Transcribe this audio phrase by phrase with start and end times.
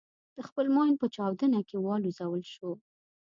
[0.35, 2.71] د خپل ماین په چاودنه کې والوزول شو.